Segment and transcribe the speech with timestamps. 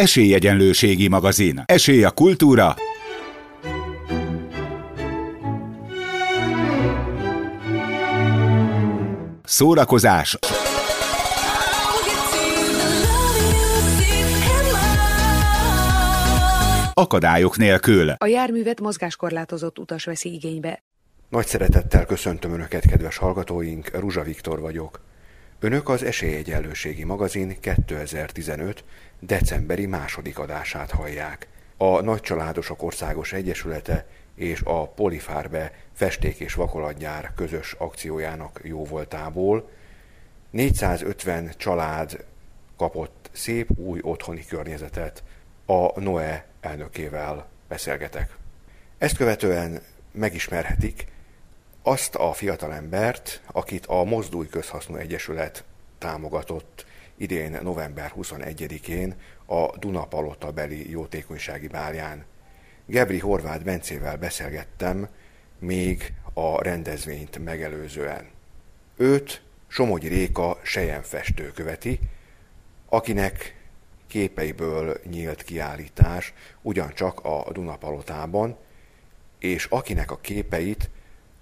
[0.00, 1.62] Esélyegyenlőségi magazin.
[1.64, 2.74] Esély a kultúra.
[9.44, 10.38] Szórakozás.
[16.94, 18.10] Akadályok nélkül.
[18.10, 20.82] A járművet mozgáskorlátozott utas veszi igénybe.
[21.28, 25.00] Nagy szeretettel köszöntöm Önöket, kedves hallgatóink, Ruzsa Viktor vagyok.
[25.62, 28.84] Önök az Esélyegyenlőségi magazin 2015.
[29.20, 31.48] decemberi második adását hallják.
[31.76, 39.70] A Nagycsaládosok Országos Egyesülete és a Polifárbe festék és vakolatgyár közös akciójának jóvoltából
[40.50, 42.24] 450 család
[42.76, 45.22] kapott szép új otthoni környezetet.
[45.66, 48.36] A Noe elnökével beszélgetek.
[48.98, 49.82] Ezt követően
[50.12, 51.06] megismerhetik
[51.82, 55.64] azt a fiatalembert, akit a Mozdulj Közhasznú Egyesület
[55.98, 56.86] támogatott
[57.20, 59.14] idén november 21-én
[59.46, 62.24] a Dunapalota beli jótékonysági bálján.
[62.86, 65.08] Gebri Horváth Bencével beszélgettem
[65.58, 68.28] még a rendezvényt megelőzően.
[68.96, 71.98] Őt Somogyi Réka sejenfestő követi,
[72.88, 73.56] akinek
[74.06, 78.56] képeiből nyílt kiállítás ugyancsak a Dunapalotában,
[79.38, 80.90] és akinek a képeit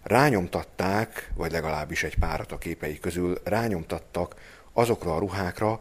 [0.03, 4.35] rányomtatták, vagy legalábbis egy párat a képei közül rányomtattak
[4.79, 5.81] azokra a ruhákra,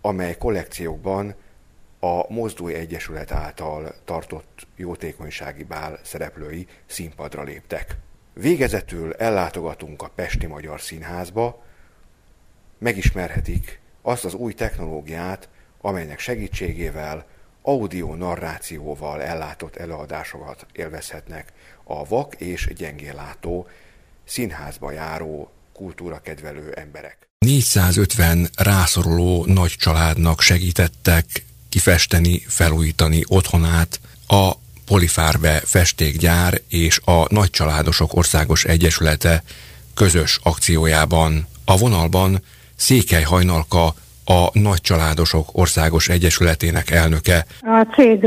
[0.00, 1.34] amely kollekciókban
[2.00, 7.96] a Mozdulj Egyesület által tartott jótékonysági bál szereplői színpadra léptek.
[8.32, 11.62] Végezetül ellátogatunk a Pesti Magyar Színházba,
[12.78, 15.48] megismerhetik azt az új technológiát,
[15.80, 17.26] amelynek segítségével
[17.62, 21.52] audio narrációval ellátott előadásokat élvezhetnek
[21.84, 23.66] a vak és gyengéllátó,
[24.24, 27.29] színházba járó, kultúrakedvelő emberek.
[27.46, 31.24] 450 rászoruló nagy családnak segítettek
[31.68, 34.50] kifesteni, felújítani otthonát a
[34.86, 39.42] Polifárbe festékgyár és a Nagycsaládosok Országos Egyesülete
[39.94, 41.46] közös akciójában.
[41.64, 42.42] A vonalban
[42.76, 47.46] Székely Hajnalka a Nagycsaládosok Országos Egyesületének elnöke.
[47.60, 48.26] A cég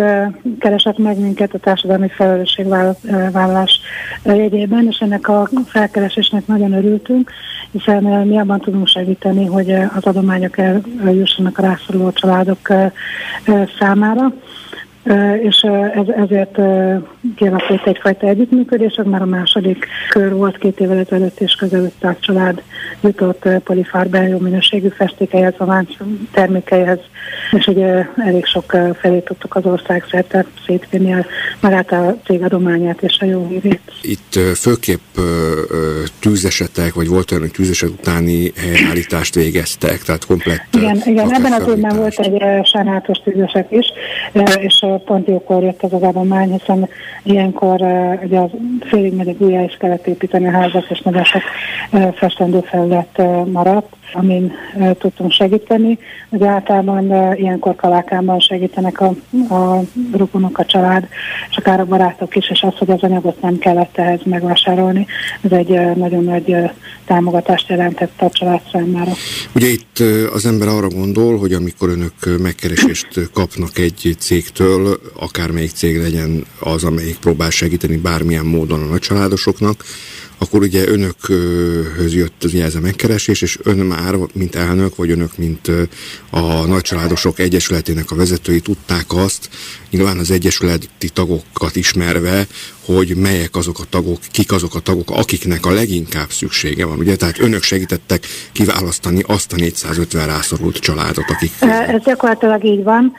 [0.60, 3.80] keresett meg minket a társadalmi felelősségvállalás
[4.24, 7.32] jegyében, és ennek a felkeresésnek nagyon örültünk,
[7.74, 10.58] hiszen mi abban tudunk segíteni, hogy az adományok
[11.06, 12.74] eljussanak a rászoruló családok
[13.80, 14.34] számára.
[15.42, 15.62] És
[15.94, 16.58] ez, ezért
[17.36, 22.16] kialakult egyfajta együttműködés, ez már a második kör volt két évvel ezelőtt, és közel 500
[22.20, 22.62] család
[23.02, 25.86] jutott polifárben jó minőségű festékeihez, a
[26.32, 27.00] termékeihez,
[27.52, 31.16] és ugye elég sok felé tudtuk az ország szerte szétvinni
[31.60, 33.82] magát a cég adományát és a jó hírét.
[34.02, 35.18] Itt főképp
[36.20, 40.62] tűzesetek, vagy volt olyan, hogy tűzeset utáni helyreállítást végeztek, tehát komplett...
[40.72, 43.86] Igen, igen ebben az évben volt egy sajnálatos tűzeset is,
[44.56, 46.90] és pont jókor jött az az adomány, hiszen
[47.24, 47.82] ilyenkor
[48.24, 48.50] ugye az
[48.82, 51.42] félig meddig újjá is kellett építeni a házat, és nagyon sok
[52.16, 54.52] festendő felület maradt amin
[55.00, 55.98] tudtunk segíteni.
[56.30, 59.16] Ugye általában ilyenkor kalákában segítenek a,
[59.54, 59.82] a
[60.18, 61.08] rokonok, a család,
[61.50, 65.08] és akár a barátok is, és az, hogy az anyagot nem kellett ehhez megvásárolni,
[65.42, 66.56] ez egy nagyon nagy
[67.06, 69.12] támogatást jelentett a család számára.
[69.56, 70.00] Ugye itt
[70.34, 76.84] az ember arra gondol, hogy amikor önök megkeresést kapnak egy cégtől, akármelyik cég legyen az,
[76.84, 79.84] amelyik próbál segíteni bármilyen módon a nagycsaládosoknak,
[80.38, 85.38] akkor ugye önökhöz jött az ez a megkeresés, és ön már, mint elnök, vagy önök,
[85.38, 85.72] mint
[86.30, 89.50] a Nagycsaládosok Egyesületének a vezetői tudták azt,
[89.94, 92.46] nyilván az egyesületi tagokat ismerve,
[92.86, 96.98] hogy melyek azok a tagok, kik azok a tagok, akiknek a leginkább szüksége van.
[96.98, 101.52] Ugye, tehát önök segítettek kiválasztani azt a 450 rászorult családot, akik...
[101.88, 103.14] Ez gyakorlatilag így van.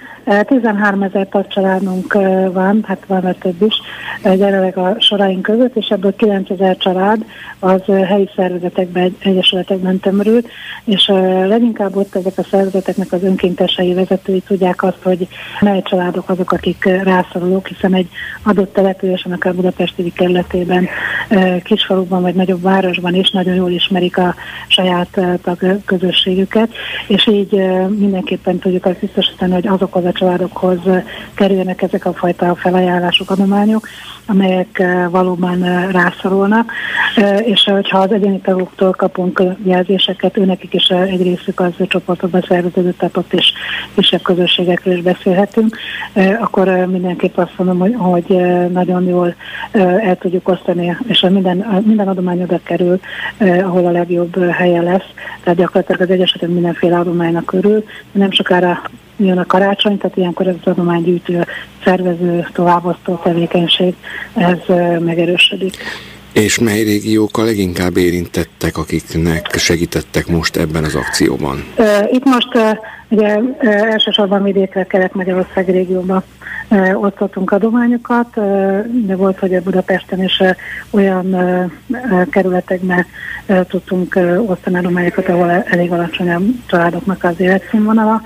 [0.46, 2.12] 13 ezer tagcsaládunk
[2.52, 3.74] van, hát van több is,
[4.22, 7.24] jelenleg a soraink között, és ebből 9 ezer család
[7.58, 10.48] az helyi szervezetekben, egyesületekben tömörült,
[10.84, 11.06] és
[11.46, 15.28] leginkább ott ezek a szervezeteknek az önkéntesei vezetői tudják azt, hogy
[15.60, 18.08] mely családok azok, akik rászorulók, hiszen egy
[18.42, 20.88] adott településen, akár Budapesti kerületében,
[21.62, 24.34] kisfaluban vagy nagyobb városban is nagyon jól ismerik a
[24.68, 25.20] saját
[25.84, 26.68] közösségüket,
[27.06, 27.52] és így
[27.88, 30.78] mindenképpen tudjuk azt biztosítani, hogy azokhoz a családokhoz
[31.34, 33.88] kerüljenek ezek a fajta felajánlások, adományok,
[34.26, 36.72] amelyek valóban rászorulnak,
[37.44, 43.16] és hogyha az egyéni tagoktól kapunk jelzéseket, őnekik is egy részük az csoportokba szerveződött, tehát
[43.16, 43.52] ott is
[43.94, 45.78] kisebb közösségekről is beszélhetünk,
[46.40, 46.53] akkor
[46.86, 48.38] mindenképp azt mondom, hogy, hogy
[48.72, 49.34] nagyon jól
[49.72, 53.00] el tudjuk osztani, és minden, minden adomány oda kerül,
[53.38, 55.08] ahol a legjobb helye lesz,
[55.42, 58.82] tehát gyakorlatilag az egyesetek mindenféle adománynak körül, nem sokára
[59.16, 61.46] jön a karácsony, tehát ilyenkor ez az adománygyűjtő,
[61.84, 63.94] szervező, továbbosztó tevékenység,
[64.34, 64.58] ez
[65.00, 65.76] megerősödik.
[66.32, 71.64] És mely régiók a leginkább érintettek, akiknek segítettek most ebben az akcióban?
[72.10, 72.48] Itt most
[73.08, 76.22] ugye elsősorban vidékre, Kelet-Magyarország régióban
[76.94, 78.34] osztottunk adományokat,
[79.06, 80.42] de volt, hogy a Budapesten is
[80.90, 81.36] olyan
[82.30, 83.06] kerületekben
[83.68, 88.22] tudtunk osztani adományokat, ahol elég alacsony a családoknak az életszínvonala,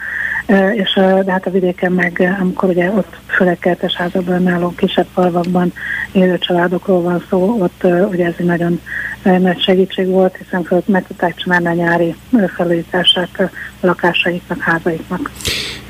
[0.75, 0.93] és
[1.25, 5.73] de hát a vidéken meg, amikor ugye ott főleg kertesházakban nálunk kisebb falvakban
[6.13, 8.81] élő családokról van szó, ott ugye ez egy nagyon
[9.23, 12.15] nagy segítség volt, hiszen föl meg tudták csinálni a nyári
[12.57, 15.31] felújítását lakásaiknak, házaiknak.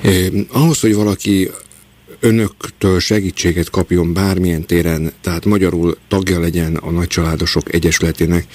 [0.02, 1.50] Eh, ahhoz, hogy valaki
[2.20, 8.46] önöktől segítséget kapjon bármilyen téren, tehát magyarul tagja legyen a Nagycsaládosok Egyesületének,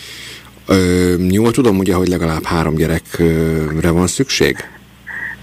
[1.30, 4.56] jól tudom ugye, hogy legalább három gyerekre van szükség?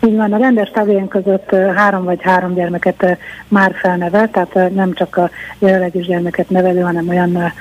[0.07, 3.19] Így van, a rendes tagjaink között három vagy három gyermeket
[3.49, 7.53] már felnevel, tehát nem csak a jelenlegis gyermeket nevelő, hanem olyan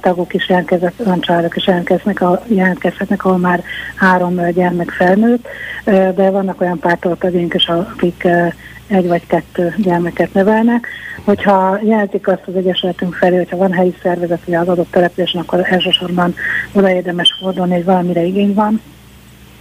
[0.00, 3.62] tagok is jelentkeznek, olyan családok is jelentkeznek, jelentkezhetnek, ahol már
[3.96, 5.46] három gyermek felnőtt,
[5.84, 8.28] de vannak olyan pártoltagjaink is, akik
[8.86, 10.86] egy vagy kettő gyermeket nevelnek.
[11.24, 15.66] Hogyha jelentik azt az Egyesületünk felé, hogyha van helyi szervezet, hogy az adott településen, akkor
[15.70, 16.34] elsősorban
[16.72, 18.80] oda érdemes fordulni, hogy valamire igény van,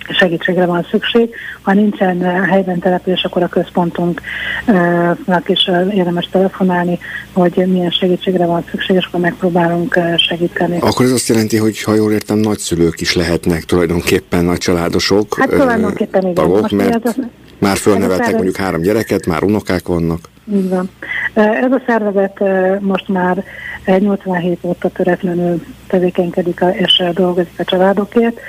[0.09, 1.35] segítségre van szükség.
[1.61, 6.99] Ha nincsen eh, helyben település, akkor a központunknak is eh, érdemes telefonálni,
[7.33, 10.77] hogy milyen segítségre van szükség, és akkor megpróbálunk eh, segíteni.
[10.79, 15.35] Akkor ez azt jelenti, hogy ha jól értem, nagyszülők is lehetnek tulajdonképpen nagy családosok.
[15.37, 16.33] Hát tulajdonképpen igen.
[16.33, 17.15] Tagok, mert
[17.59, 20.30] már fölneveltek mondjuk három gyereket, már unokák vannak.
[20.53, 20.89] Így van.
[21.33, 22.39] Ez a szervezet
[22.79, 23.43] most már
[23.85, 28.39] 87 óta töretlenül tevékenykedik és dolgozik a családokért.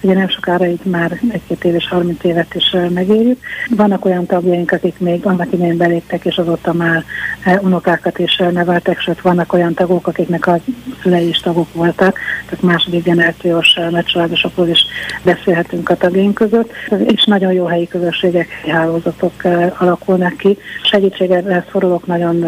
[0.00, 3.38] Ugye nem sokára így már egy-két év és 30 évet is megérjük.
[3.76, 7.04] Vannak olyan tagjaink, akik még annak idején beléptek, és azóta már
[7.60, 10.58] unokákat is neveltek, sőt vannak olyan tagok, akiknek a
[11.02, 14.84] szülei is tagok voltak, tehát második generációs nagycsaládosokról is
[15.22, 16.72] beszélhetünk a tagjaink között,
[17.06, 19.32] és nagyon jó helyi közösségek, hálózatok
[19.78, 20.58] alakulnak ki.
[20.82, 22.44] Segítségre szorulok nagyon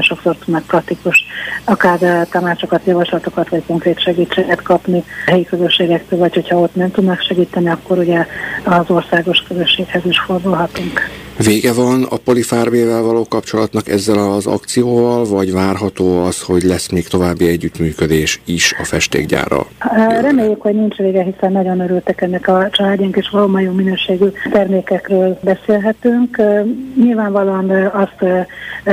[0.00, 1.24] sokszor tudnak praktikus
[1.64, 7.68] akár tanácsokat, javaslatokat, vagy konkrét segítséget kapni helyi közösségektől, vagy hogyha ott nem tudnak segíteni,
[7.68, 8.26] akkor ugye
[8.64, 11.00] az országos közösséghez is fordulhatunk.
[11.38, 17.08] Vége van a polifárbével való kapcsolatnak ezzel az akcióval, vagy várható az, hogy lesz még
[17.08, 19.66] további együttműködés is a festékgyárral?
[20.20, 25.38] Reméljük, hogy nincs vége, hiszen nagyon örültek ennek a családjánk, és valóban jó minőségű termékekről
[25.42, 26.42] beszélhetünk.
[27.02, 28.48] Nyilvánvalóan azt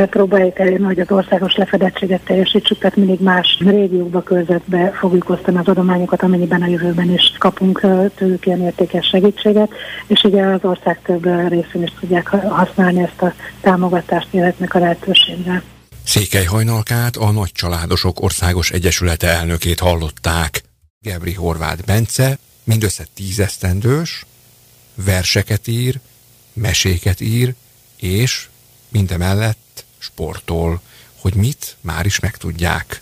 [0.10, 5.68] próbáljuk elérni, hogy az országos lefedettséget teljesítsük, tehát mindig más régiókba, körzetbe fogjuk osztani az
[5.68, 7.86] adományokat, amennyiben a jövőben is kapunk
[8.16, 9.72] tőlük ilyen értékes segítséget,
[10.08, 15.64] és ugye az ország több részén is tudják használni ezt a támogatást, életnek a lehetőségre.
[16.04, 20.62] Székely Hajnalkát a Nagy Családosok Országos Egyesülete elnökét hallották.
[21.00, 24.26] Gebri Horváth Bence mindössze tízesztendős,
[24.96, 26.00] verseket ír,
[26.54, 27.54] meséket ír,
[27.98, 28.48] és
[28.90, 30.82] mindemellett sportol,
[31.20, 33.02] hogy mit már is megtudják.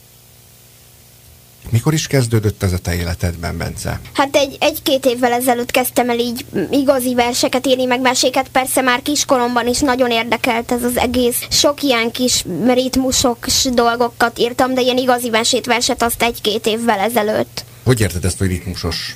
[1.69, 3.99] Mikor is kezdődött ez a te életedben, Bence?
[4.13, 8.47] Hát egy, egy-két évvel ezelőtt kezdtem el így igazi verseket írni, meg meséket.
[8.47, 11.37] Persze már kiskoromban is nagyon érdekelt ez az egész.
[11.49, 17.63] Sok ilyen kis ritmusok dolgokat írtam, de ilyen igazi mesét, verset azt egy-két évvel ezelőtt.
[17.83, 19.15] Hogy érted ezt, hogy ritmusos?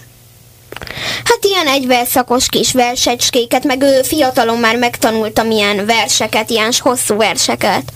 [1.24, 7.93] Hát ilyen egyverszakos kis versecskéket, meg ő fiatalon már megtanultam ilyen verseket, ilyen hosszú verseket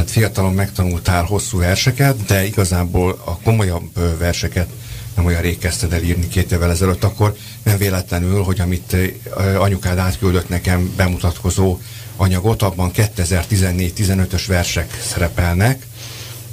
[0.00, 4.68] tehát fiatalon megtanultál hosszú verseket, de igazából a komolyabb verseket
[5.14, 8.96] nem olyan rég kezdted el írni két évvel ezelőtt, akkor nem véletlenül, hogy amit
[9.58, 11.78] anyukád átküldött nekem bemutatkozó
[12.16, 15.86] anyagot, abban 2014-15-ös versek szerepelnek,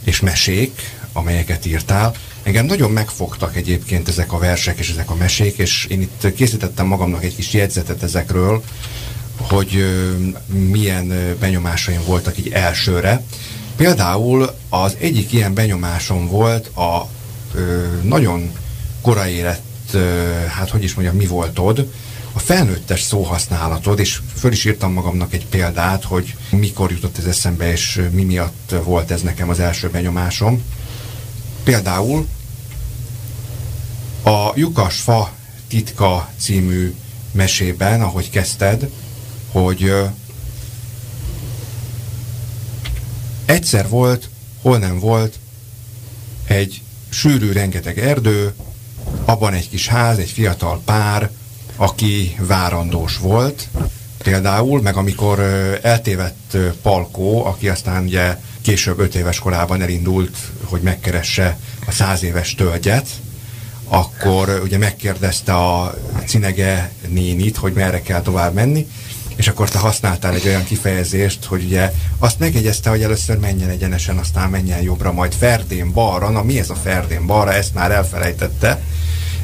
[0.03, 2.15] és mesék, amelyeket írtál.
[2.43, 6.85] Engem nagyon megfogtak egyébként ezek a versek és ezek a mesék, és én itt készítettem
[6.85, 8.63] magamnak egy kis jegyzetet ezekről,
[9.49, 9.85] hogy
[10.47, 13.23] milyen benyomásaim voltak így elsőre.
[13.75, 17.09] Például az egyik ilyen benyomásom volt a
[18.01, 18.51] nagyon
[19.01, 19.61] korai élet,
[20.47, 21.91] hát hogy is mondjam, mi voltod,
[22.33, 27.71] a felnőttes szóhasználatod, és föl is írtam magamnak egy példát, hogy mikor jutott ez eszembe,
[27.71, 30.63] és mi miatt volt ez nekem az első benyomásom.
[31.63, 32.27] Például
[34.23, 35.31] a Lyukas fa
[35.67, 36.95] titka című
[37.31, 38.89] mesében, ahogy kezdted,
[39.63, 39.93] hogy
[43.45, 44.29] egyszer volt,
[44.61, 45.39] hol nem volt,
[46.47, 48.53] egy sűrű, rengeteg erdő,
[49.25, 51.29] abban egy kis ház, egy fiatal pár,
[51.75, 53.67] aki várandós volt,
[54.23, 55.39] például, meg amikor
[55.81, 62.55] eltévedt Palkó, aki aztán ugye később öt éves korában elindult, hogy megkeresse a száz éves
[62.55, 63.07] tölgyet,
[63.87, 68.87] akkor ugye megkérdezte a Cinege nénit, hogy merre kell tovább menni,
[69.37, 74.17] és akkor te használtál egy olyan kifejezést, hogy ugye azt megjegyezte, hogy először menjen egyenesen,
[74.17, 78.81] aztán menjen jobbra, majd ferdén balra, na mi ez a ferdén balra, ezt már elfelejtette,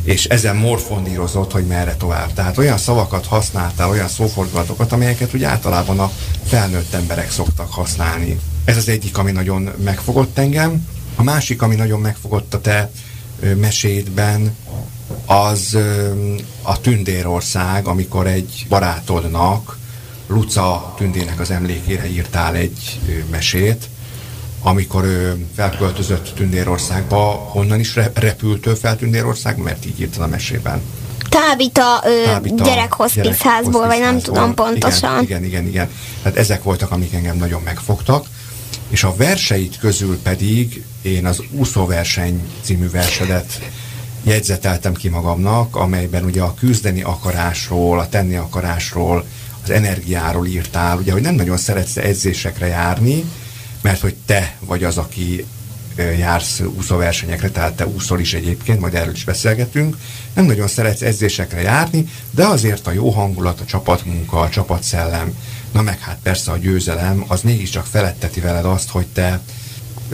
[0.04, 2.34] és ezen morfondírozott, hogy merre tovább.
[2.34, 6.12] Tehát olyan szavakat használtál, olyan szófordulatokat, amelyeket ugye általában a
[6.46, 8.40] felnőtt emberek szoktak használni.
[8.66, 10.88] Ez az egyik, ami nagyon megfogott engem.
[11.16, 12.92] A másik, ami nagyon megfogott a te
[13.56, 14.56] mesédben,
[15.26, 15.78] az
[16.62, 19.78] a Tündérország, amikor egy barátodnak,
[20.34, 23.00] Luca Tündének az emlékére írtál egy
[23.32, 23.88] mesét,
[24.62, 27.18] amikor ő felköltözött Tündérországba,
[27.52, 30.82] honnan is repült ő fel Tündérországba, mert így írtad a mesében.
[31.30, 35.24] Távita, Távita gyerekhospiszházból, vagy nem tudom pontosan.
[35.24, 35.90] Igen, igen, igen, igen.
[36.22, 38.25] Tehát ezek voltak, amik engem nagyon megfogtak.
[38.90, 43.60] És a verseit közül pedig én az úszóverseny című versedet
[44.24, 49.25] jegyzeteltem ki magamnak, amelyben ugye a küzdeni akarásról, a tenni akarásról,
[49.63, 53.24] az energiáról írtál, ugye, hogy nem nagyon szeretsz edzésekre járni,
[53.82, 55.46] mert hogy te vagy az, aki
[56.17, 59.98] jársz úszóversenyekre, tehát te úszol is egyébként, majd erről is beszélgetünk.
[60.34, 65.38] Nem nagyon szeretsz edzésekre járni, de azért a jó hangulat, a csapatmunka, a csapatszellem,
[65.72, 69.41] na meg hát persze a győzelem, az mégiscsak feletteti veled azt, hogy te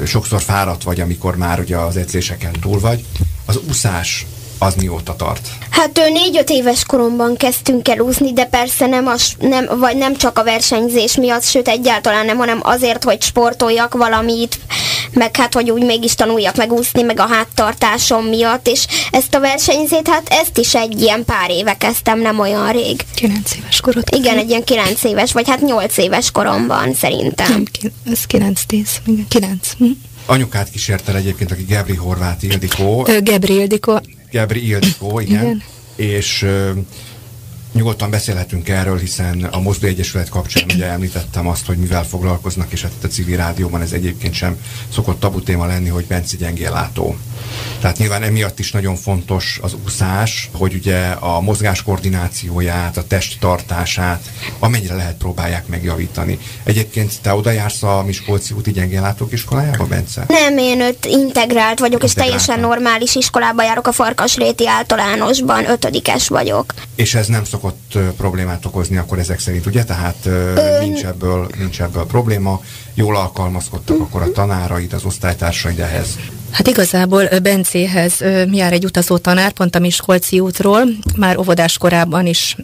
[0.05, 3.05] sokszor fáradt vagy, amikor már ugye az edzéseken túl vagy.
[3.45, 4.25] Az úszás
[4.59, 5.49] az mióta tart?
[5.69, 10.37] Hát négy-öt éves koromban kezdtünk el úszni, de persze nem, a, nem, vagy nem csak
[10.39, 14.59] a versenyzés miatt, sőt egyáltalán nem, hanem azért, hogy sportoljak valamit,
[15.13, 19.39] meg hát, hogy úgy mégis tanuljak meg úszni, meg a háttartásom miatt, és ezt a
[19.39, 23.05] versenyzét, hát ezt is egy ilyen pár éve kezdtem, nem olyan rég.
[23.15, 24.03] Kilenc éves korod?
[24.15, 27.49] Igen, egy ilyen kilenc éves, vagy hát nyolc éves koromban szerintem.
[27.49, 29.71] Nem, ez kilenc-tíz, igen, kilenc.
[29.77, 29.85] Hm.
[30.25, 33.07] Anyukát kísértel egyébként, aki Gebri Horváth Ildikó.
[33.21, 34.01] Gebri Ildikó.
[34.31, 35.43] Gebri Ildikó, igen.
[35.43, 35.63] igen.
[35.95, 36.71] És ö,
[37.73, 42.81] nyugodtan beszélhetünk erről, hiszen a Mozdó Egyesület kapcsán ugye említettem azt, hogy mivel foglalkoznak, és
[42.81, 44.57] hát a civil rádióban ez egyébként sem
[44.91, 47.17] szokott tabu téma lenni, hogy Benci gyengéllátó.
[47.79, 53.39] Tehát nyilván emiatt is nagyon fontos az úszás, hogy ugye a mozgás koordinációját, a test
[53.39, 54.23] tartását,
[54.59, 56.39] amennyire lehet próbálják megjavítani.
[56.63, 60.23] Egyébként te oda jársz a Miskolci úti gyengéllátók iskolájába, Bence?
[60.27, 66.73] Nem, én öt integrált vagyok, és teljesen normális iskolába járok a Farkasréti általánosban, ötödikes vagyok.
[66.95, 69.83] És ez nem szokott problémát okozni akkor ezek szerint, ugye?
[69.83, 70.77] Tehát Ö...
[70.79, 72.61] nincs, ebből, nincs ebből probléma,
[72.93, 76.07] jól alkalmazkodtak akkor a tanáraid, az osztálytársaid ehhez.
[76.51, 80.81] Hát igazából Bencéhez jár egy utazó tanár, pont a Miskolci útról,
[81.15, 82.55] már óvodás korában is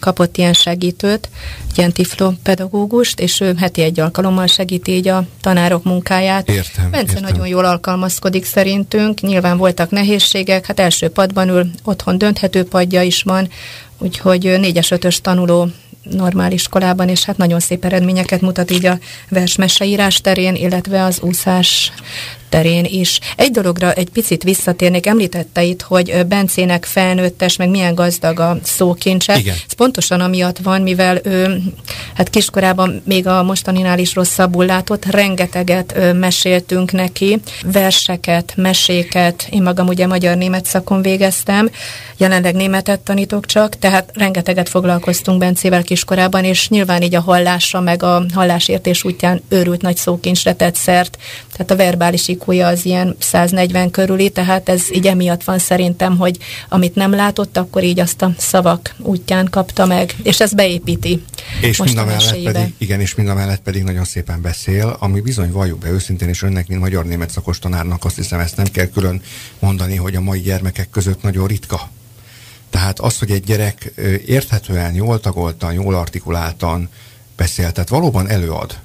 [0.00, 1.28] kapott ilyen segítőt,
[1.76, 6.48] ilyen tifló pedagógust, és ő heti egy alkalommal segíti így a tanárok munkáját.
[6.48, 7.30] Értem, Bence értem.
[7.30, 13.22] nagyon jól alkalmazkodik szerintünk, nyilván voltak nehézségek, hát első padban ül, otthon dönthető padja is
[13.22, 13.48] van,
[13.98, 15.68] úgyhogy négyes-ötös tanuló
[16.02, 21.92] normál iskolában, és hát nagyon szép eredményeket mutat így a versmeseírás terén, illetve az úszás
[22.52, 23.18] terén is.
[23.36, 29.38] Egy dologra egy picit visszatérnék, említette itt, hogy Bencének felnőttes, meg milyen gazdag a szókincse.
[29.38, 29.54] Igen.
[29.66, 31.62] Ez pontosan amiatt van, mivel ő
[32.14, 39.62] hát kiskorában még a mostaninál is rosszabbul látott, rengeteget ö, meséltünk neki, verseket, meséket, én
[39.62, 41.70] magam ugye magyar-német szakon végeztem,
[42.16, 48.02] jelenleg németet tanítok csak, tehát rengeteget foglalkoztunk Bencével kiskorában, és nyilván így a hallásra, meg
[48.02, 51.18] a hallásértés útján őrült nagy szókincsre tett szert,
[51.52, 56.38] tehát a verbális IQ-ja az ilyen 140 körüli, tehát ez így emiatt van szerintem, hogy
[56.68, 61.24] amit nem látott, akkor így azt a szavak útján kapta meg, és ez beépíti.
[61.60, 65.20] És mind a mellett pedig, igen, és mind a mellett pedig nagyon szépen beszél, ami
[65.20, 68.86] bizony valljuk be őszintén, és önnek, mint magyar-német szakos tanárnak azt hiszem, ezt nem kell
[68.86, 69.22] külön
[69.58, 71.90] mondani, hogy a mai gyermekek között nagyon ritka.
[72.70, 73.92] Tehát az, hogy egy gyerek
[74.26, 76.88] érthetően, jól tagoltan, jól artikuláltan
[77.36, 78.78] beszél, tehát valóban előad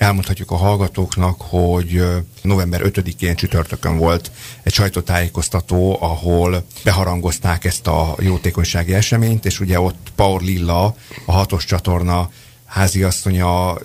[0.00, 2.02] elmondhatjuk a hallgatóknak, hogy
[2.42, 4.30] november 5-én csütörtökön volt
[4.62, 11.64] egy sajtótájékoztató, ahol beharangozták ezt a jótékonysági eseményt, és ugye ott Paul Lilla, a hatos
[11.64, 12.30] csatorna
[12.64, 13.78] háziasszonya,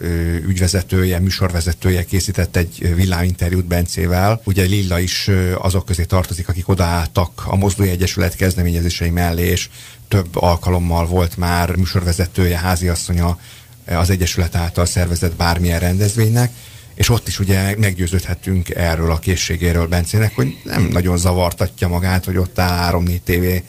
[0.47, 4.41] ügyvezetője, műsorvezetője készített egy villáminterjút Bencével.
[4.43, 9.69] Ugye Lilla is azok közé tartozik, akik odaálltak a Mozdói Egyesület kezdeményezései mellé, és
[10.07, 13.39] több alkalommal volt már műsorvezetője, háziasszonya
[13.85, 16.51] az Egyesület által szervezett bármilyen rendezvénynek,
[16.95, 22.37] és ott is ugye meggyőződhetünk erről a készségéről Bencének, hogy nem nagyon zavartatja magát, hogy
[22.37, 23.63] ott áll 3-4 tévé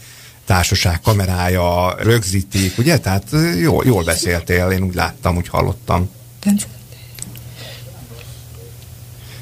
[0.45, 2.99] társaság kamerája, rögzítik, ugye?
[2.99, 3.25] Tehát
[3.61, 6.11] jól, jól beszéltél, én úgy láttam, úgy hallottam.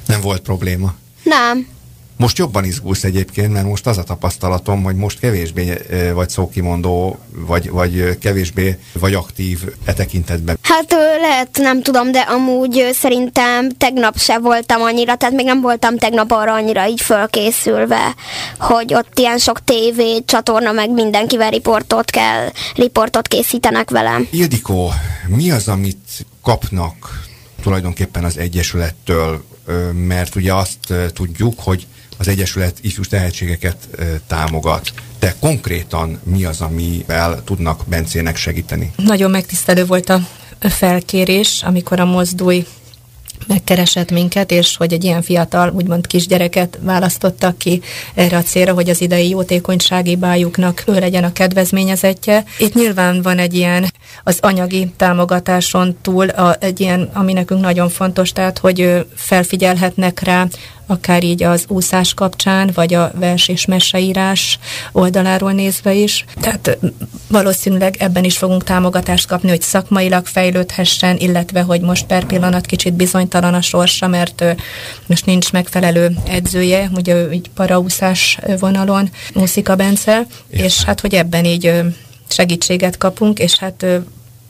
[0.07, 0.95] Nem volt probléma.
[1.23, 1.74] Nem.
[2.17, 5.73] Most jobban izgulsz egyébként, mert most az a tapasztalatom, hogy most kevésbé
[6.15, 10.59] vagy szókimondó, vagy, vagy kevésbé vagy aktív e tekintetben.
[10.63, 15.99] Hát lehet, nem tudom, de amúgy szerintem tegnap se voltam annyira, tehát még nem voltam
[15.99, 18.15] tegnap arra annyira így fölkészülve,
[18.59, 24.29] hogy ott ilyen sok tévé, csatorna, meg mindenkivel riportot kell, riportot készítenek velem.
[24.31, 24.93] Ildikó,
[25.27, 27.23] mi az, amit kapnak
[27.63, 29.45] tulajdonképpen az Egyesülettől,
[29.93, 33.89] mert ugye azt tudjuk, hogy az Egyesület ifjús tehetségeket
[34.27, 34.93] támogat.
[35.19, 38.93] De konkrétan mi az, amivel tudnak Bencének segíteni?
[38.97, 40.21] Nagyon megtisztelő volt a
[40.61, 42.67] felkérés, amikor a mozdulj
[43.47, 47.83] megkeresett minket, és hogy egy ilyen fiatal, úgymond kisgyereket választottak ki
[48.15, 52.45] erre a célra, hogy az idei jótékonysági bájuknak ő legyen a kedvezményezetje.
[52.59, 53.93] Itt nyilván van egy ilyen
[54.25, 60.47] az anyagi támogatáson túl a, egy ilyen, ami nekünk nagyon fontos, tehát hogy felfigyelhetnek rá,
[60.87, 64.59] akár így az úszás kapcsán, vagy a vers és meseírás
[64.93, 66.25] oldaláról nézve is.
[66.41, 66.79] Tehát
[67.29, 72.95] valószínűleg ebben is fogunk támogatást kapni, hogy szakmailag fejlődhessen, illetve hogy most per pillanat kicsit
[72.95, 74.45] bizonytalan a sorsa, mert
[75.07, 81.45] most nincs megfelelő edzője, ugye így paraúszás vonalon úszik a Bence, és hát hogy ebben
[81.45, 81.73] így
[82.35, 83.87] segítséget kapunk, és hát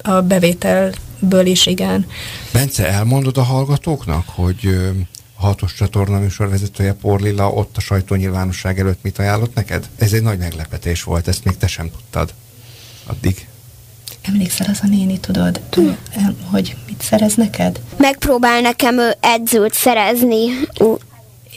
[0.03, 2.07] a bevételből is igen.
[2.53, 4.93] Bence, elmondod a hallgatóknak, hogy
[5.35, 9.89] hatos csatorna műsorvezetője Porlilla ott a sajtónyilvánosság előtt mit ajánlott neked?
[9.99, 12.35] Ez egy nagy meglepetés volt, ezt még te sem tudtad
[13.07, 13.47] addig.
[14.23, 15.97] Emlékszel az a néni, tudod, tudod
[16.51, 17.81] hogy mit szerez neked?
[17.97, 20.45] Megpróbál nekem edzőt szerezni.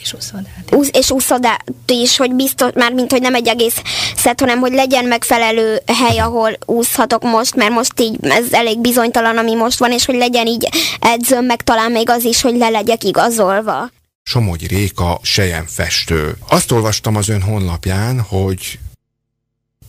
[0.02, 0.64] És úszodát.
[0.70, 3.82] Úsz, és úszodát is, hogy biztos, már mint hogy nem egy egész
[4.16, 9.38] szet, hanem hogy legyen megfelelő hely, ahol úszhatok most, mert most így ez elég bizonytalan,
[9.38, 10.68] ami most van, és hogy legyen így
[11.00, 13.90] edzőm, meg talán még az is, hogy le legyek igazolva.
[14.22, 15.20] Somogy Réka,
[15.66, 16.36] festő.
[16.48, 18.78] Azt olvastam az ön honlapján, hogy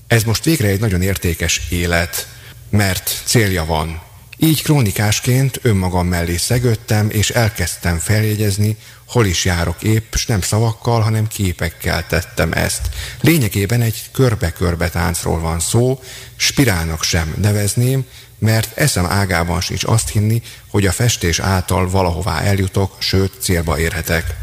[0.08, 2.28] ez most végre egy nagyon értékes élet,
[2.70, 4.02] mert célja van.
[4.42, 11.02] Így krónikásként önmagam mellé szegődtem, és elkezdtem feljegyezni, hol is járok épp, s nem szavakkal,
[11.02, 12.90] hanem képekkel tettem ezt.
[13.22, 16.00] Lényegében egy körbe-körbe táncról van szó,
[16.36, 18.06] spirálnak sem nevezném,
[18.38, 24.36] mert eszem ágában sincs azt hinni, hogy a festés által valahová eljutok, sőt célba érhetek.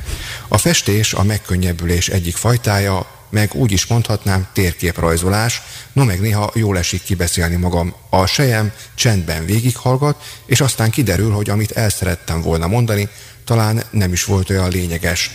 [0.49, 5.63] A festés a megkönnyebbülés egyik fajtája, meg úgy is mondhatnám térképrajzolás,
[5.93, 7.95] no meg néha jól esik kibeszélni magam.
[8.11, 13.09] A sejem csendben végighallgat, és aztán kiderül, hogy amit el szerettem volna mondani,
[13.45, 15.35] talán nem is volt olyan lényeges.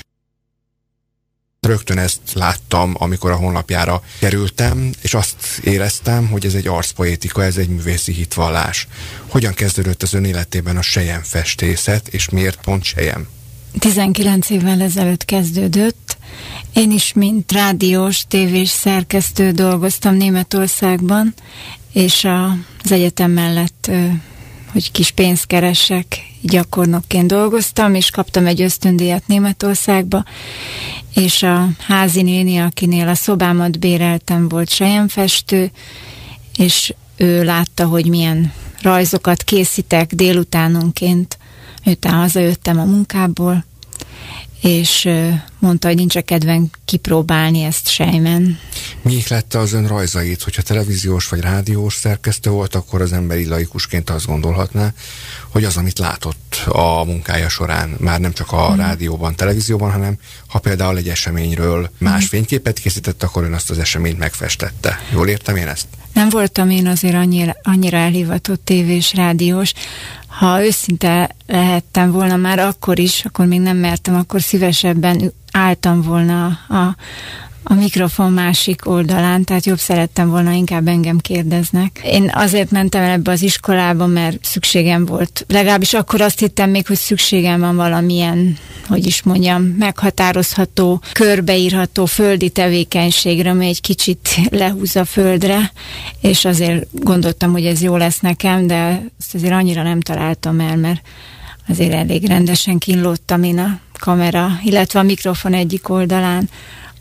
[1.68, 7.58] Rögtön ezt láttam, amikor a honlapjára kerültem, és azt éreztem, hogy ez egy arcpoétika, ez
[7.58, 8.88] egy művészi hitvallás.
[9.28, 13.28] Hogyan kezdődött az ön életében a sejem festészet, és miért pont sejem?
[13.80, 16.18] 19 évvel ezelőtt kezdődött.
[16.74, 21.34] Én is, mint rádiós, tévés szerkesztő dolgoztam Németországban,
[21.94, 22.28] és
[22.84, 23.92] az egyetem mellett,
[24.72, 30.24] hogy kis pénzt keresek, gyakornokként dolgoztam, és kaptam egy ösztöndíjat Németországba,
[31.14, 35.72] és a házi néni, akinél a szobámat béreltem, volt sejemfestő,
[36.58, 41.38] és ő látta, hogy milyen rajzokat készítek délutánonként,
[41.84, 43.66] miután hazajöttem a munkából,
[44.62, 45.10] és
[45.60, 48.60] mondta, hogy nincs kedven kipróbálni ezt sejmen.
[49.02, 50.44] Mi lette az ön rajzait?
[50.44, 54.94] Hogyha televíziós vagy rádiós szerkesztő volt, akkor az emberi laikusként azt gondolhatná,
[55.50, 58.78] hogy az, amit látott a munkája során, már nem csak a mm.
[58.78, 60.18] rádióban, televízióban, hanem
[60.48, 62.28] ha például egy eseményről más mm.
[62.28, 65.00] fényképet készített, akkor ön azt az eseményt megfestette.
[65.12, 65.88] Jól értem én ezt?
[66.14, 69.74] Nem voltam én azért annyira, annyira elhivatott tévés, rádiós.
[70.40, 76.46] Ha őszinte lehettem volna már akkor is, akkor még nem mertem, akkor szívesebben álltam volna
[76.70, 76.96] a,
[77.64, 82.02] a mikrofon másik oldalán, tehát jobb szerettem volna, inkább engem kérdeznek.
[82.04, 85.46] Én azért mentem el ebbe az iskolába, mert szükségem volt.
[85.48, 92.50] Legalábbis akkor azt hittem még, hogy szükségem van valamilyen, hogy is mondjam, meghatározható, körbeírható földi
[92.50, 95.72] tevékenységre, ami egy kicsit lehúz a földre,
[96.22, 100.76] és azért gondoltam, hogy ez jó lesz nekem, de azt azért annyira nem találtam el,
[100.76, 101.02] mert
[101.68, 106.50] azért elég rendesen kínlódtam én a kamera, illetve a mikrofon egyik oldalán.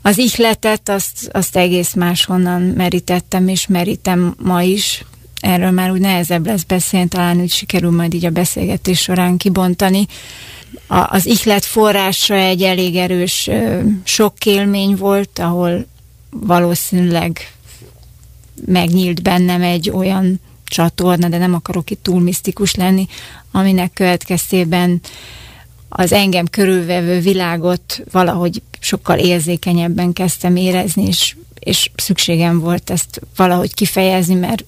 [0.01, 5.05] Az ihletet, azt, azt egész máshonnan merítettem, és merítem ma is.
[5.39, 10.07] Erről már úgy nehezebb lesz beszélni, talán úgy sikerül majd így a beszélgetés során kibontani.
[10.87, 13.49] A, az ihlet forrása egy elég erős
[14.03, 15.85] sok élmény volt, ahol
[16.29, 17.53] valószínűleg
[18.65, 23.07] megnyílt bennem egy olyan csatorna, de nem akarok itt túl misztikus lenni,
[23.51, 25.01] aminek következtében
[25.93, 33.73] az engem körülvevő világot valahogy sokkal érzékenyebben kezdtem érezni, és, és szükségem volt ezt valahogy
[33.73, 34.65] kifejezni, mert,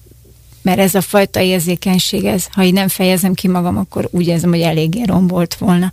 [0.62, 4.50] mert ez a fajta érzékenység, ez, ha így nem fejezem ki magam, akkor úgy érzem,
[4.50, 5.92] hogy eléggé rombolt volna.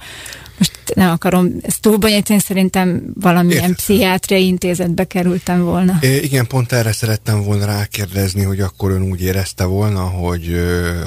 [0.57, 3.75] Most nem akarom ezt túl bonyolítani, szerintem valamilyen Értem.
[3.75, 5.97] pszichiátriai intézetbe kerültem volna.
[6.01, 10.55] É, igen, pont erre szerettem volna rákérdezni, hogy akkor ön úgy érezte volna, hogy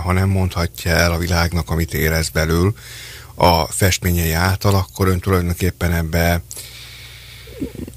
[0.04, 2.74] ha nem mondhatja el a világnak, amit érez belül,
[3.34, 6.42] a festményei által, akkor ön tulajdonképpen ebbe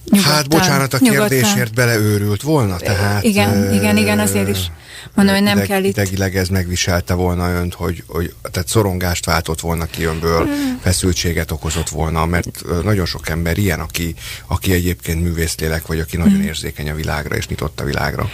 [0.10, 1.73] Nyugodtan, hát bocsánat a kérdésért nyugodtan.
[1.76, 3.23] beleőrült volna, tehát...
[3.23, 4.71] Igen, igen, igen, azért is
[5.18, 5.90] mondom, hogy nem ideg, kell itt...
[5.90, 10.80] Idegileg ez megviselte volna önt, hogy, hogy tehát szorongást váltott volna ki önből, hmm.
[10.82, 14.16] feszültséget okozott volna, mert nagyon sok ember ilyen, aki,
[14.48, 16.48] aki egyébként művészlélek, vagy aki nagyon hmm.
[16.48, 18.30] érzékeny a világra, és nyitott a világra.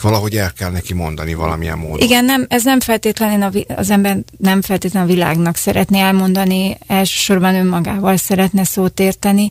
[0.00, 2.00] Valahogy el kell neki mondani valamilyen módon.
[2.00, 7.54] Igen, nem, ez nem feltétlenül a, az ember nem feltétlenül a világnak szeretné elmondani, elsősorban
[7.54, 9.50] önmagával szeretne szót érteni,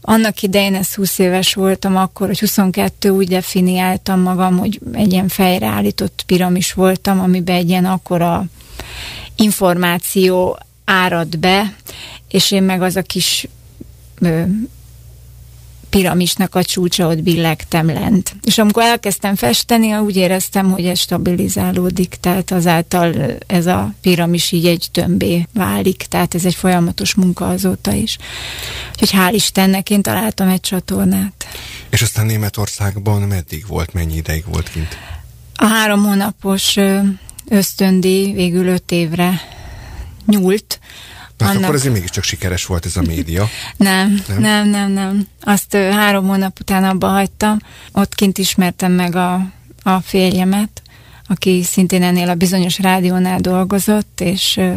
[0.00, 5.28] annak idején, ez 20 éves voltam akkor, hogy 22 úgy definiáltam magam, hogy egy ilyen
[5.28, 8.44] fejreállított piramis voltam, amiben egy ilyen akkora
[9.36, 11.74] információ árad be,
[12.28, 13.48] és én meg az a kis
[15.90, 18.36] piramisnak a csúcsa ott billegtem lent.
[18.42, 23.14] És amikor elkezdtem festeni, úgy éreztem, hogy ez stabilizálódik, tehát azáltal
[23.46, 28.18] ez a piramis így egy tömbé válik, tehát ez egy folyamatos munka azóta is.
[28.90, 31.46] Úgyhogy hál' Istennek én találtam egy csatornát.
[31.90, 34.98] És aztán Németországban meddig volt, mennyi ideig volt kint?
[35.54, 36.76] A három hónapos
[37.48, 39.40] ösztöndi végül öt évre
[40.26, 40.80] nyúlt,
[41.38, 41.62] Hát annak...
[41.62, 43.48] akkor azért mégiscsak sikeres volt ez a média.
[43.76, 45.26] nem, nem, nem, nem, nem.
[45.40, 47.58] Azt ö, három hónap után abba hagytam.
[47.92, 49.34] Ott kint ismertem meg a,
[49.82, 50.82] a férjemet,
[51.26, 54.72] aki szintén ennél a bizonyos rádiónál dolgozott, és ö,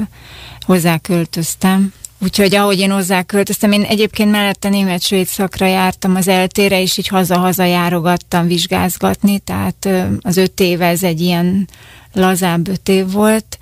[0.60, 1.94] hozzá költöztem.
[2.24, 6.98] Úgyhogy ahogy én hozzá költöztem, én egyébként mellette német svéd szakra jártam az eltére, és
[6.98, 9.90] így haza-haza járogattam vizsgázgatni, tehát
[10.22, 11.68] az öt éve ez egy ilyen
[12.14, 13.58] lazább öt év volt,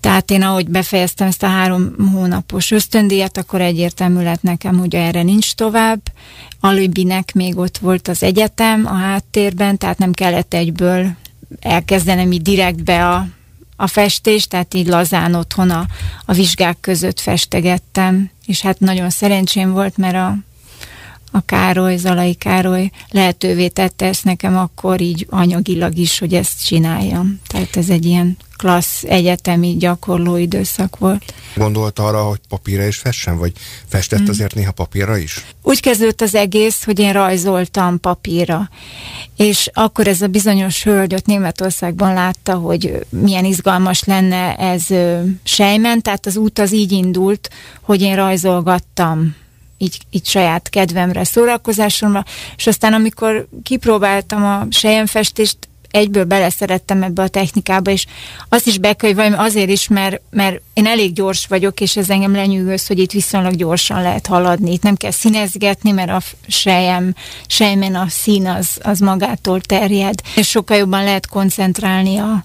[0.00, 5.22] tehát én ahogy befejeztem ezt a három hónapos ösztöndíjat, akkor egyértelmű lett nekem, hogy erre
[5.22, 6.00] nincs tovább.
[6.60, 11.06] Alibinek még ott volt az egyetem a háttérben, tehát nem kellett egyből
[11.60, 13.26] elkezdenem így direktbe a,
[13.76, 15.86] a festést, tehát így lazán otthon a,
[16.24, 20.36] a vizsgák között festegettem, és hát nagyon szerencsém volt, mert a,
[21.36, 27.40] a Károly, Zalai Károly lehetővé tette ezt nekem akkor így anyagilag is, hogy ezt csináljam.
[27.46, 31.34] Tehát ez egy ilyen klassz egyetemi gyakorló időszak volt.
[31.54, 33.52] Gondolt arra, hogy papírra is fessen, vagy
[33.86, 34.28] festett mm.
[34.28, 35.44] azért néha papírra is?
[35.62, 38.70] Úgy kezdődött az egész, hogy én rajzoltam papírra.
[39.36, 44.84] És akkor ez a bizonyos hölgy ott Németországban látta, hogy milyen izgalmas lenne ez
[45.42, 49.34] sejmen, tehát az út az így indult, hogy én rajzolgattam
[49.78, 52.24] így, így saját kedvemre, szórakozásomra,
[52.56, 55.56] és aztán amikor kipróbáltam a sejemfestést,
[55.96, 58.06] egyből beleszerettem ebbe a technikába, és
[58.48, 62.86] azt is bekönyvelem azért is, mert, mert én elég gyors vagyok, és ez engem lenyűgöz,
[62.86, 64.72] hogy itt viszonylag gyorsan lehet haladni.
[64.72, 67.14] Itt nem kell színezgetni, mert a sejem,
[67.46, 72.44] sejmen a szín az, az magától terjed, és sokkal jobban lehet koncentrálni a,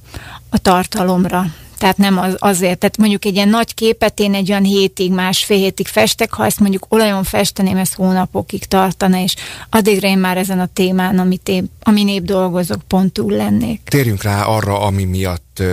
[0.49, 1.45] a tartalomra.
[1.81, 5.57] Tehát nem az, azért, tehát mondjuk egy ilyen nagy képet én egy olyan hétig, másfél
[5.57, 9.35] hétig festek, ha ezt mondjuk olajon festenem, ez hónapokig tartana, és
[9.69, 13.81] addigra én már ezen a témán, amit én, amin épp dolgozok, pont túl lennék.
[13.83, 15.63] Térjünk rá arra, ami miatt,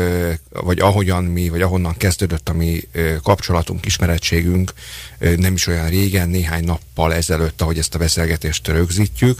[0.51, 2.81] vagy ahogyan mi, vagy ahonnan kezdődött a mi
[3.23, 4.73] kapcsolatunk, ismerettségünk,
[5.37, 9.38] nem is olyan régen, néhány nappal ezelőtt, ahogy ezt a beszélgetést rögzítjük,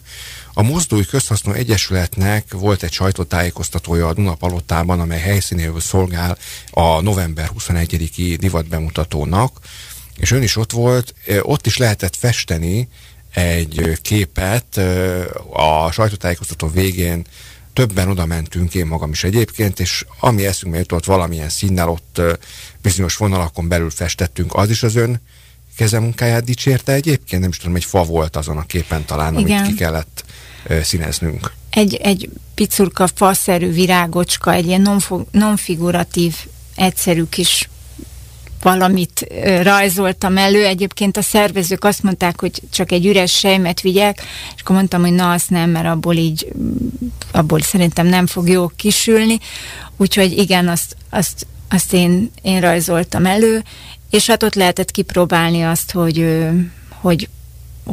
[0.59, 6.39] a Mozdulj Közhasznú Egyesületnek volt egy sajtótájékoztatója a Dunapalotában, amely helyszínéül szolgál
[6.71, 9.59] a november 21-i divat bemutatónak,
[10.17, 12.89] és ön is ott volt, ott is lehetett festeni
[13.33, 14.77] egy képet
[15.53, 17.27] a sajtótájékoztató végén.
[17.73, 22.21] Többen oda mentünk, én magam is egyébként, és ami eszünkbe jutott valamilyen színnel, ott
[22.83, 25.21] bizonyos vonalakon belül festettünk, az is az ön
[25.77, 29.59] kezemunkáját dicsérte egyébként, nem is tudom, egy fa volt azon a képen talán, Igen.
[29.59, 30.25] amit ki kellett
[30.83, 31.53] színeznünk.
[31.71, 34.99] Egy, egy picurka faszerű virágocska, egy ilyen
[35.31, 36.35] nonfiguratív,
[36.75, 37.69] egyszerű kis
[38.63, 39.27] valamit
[39.63, 40.65] rajzoltam elő.
[40.65, 44.23] Egyébként a szervezők azt mondták, hogy csak egy üres sejmet vigyek,
[44.55, 46.53] és akkor mondtam, hogy na, azt nem, mert abból így,
[47.33, 49.39] abból szerintem nem fog jó kisülni.
[49.97, 53.63] Úgyhogy igen, azt, azt, azt én, én rajzoltam elő,
[54.11, 56.39] és hát ott lehetett kipróbálni azt, hogy,
[57.01, 57.29] hogy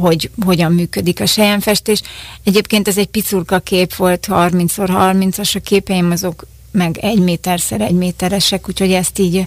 [0.00, 2.02] hogy hogyan működik a sejemfestés.
[2.44, 8.68] Egyébként ez egy picurka kép volt, 30x30-as a képeim, azok meg egy méterszer egy méteresek,
[8.68, 9.46] úgyhogy ezt így